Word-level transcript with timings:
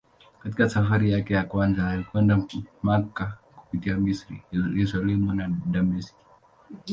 Katika 0.43 0.69
safari 0.69 1.11
yake 1.11 1.33
ya 1.33 1.43
kwanza 1.43 1.87
alikwenda 1.89 2.41
Makka 2.83 3.37
kupitia 3.55 3.97
Misri, 3.97 4.43
Yerusalemu 4.51 5.33
na 5.33 5.47
Dameski. 5.65 6.15